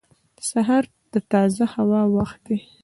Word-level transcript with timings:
•سهار 0.49 0.83
د 1.13 1.15
تازه 1.31 1.65
هوا 1.73 2.01
وخت 2.15 2.39
دی. 2.47 2.59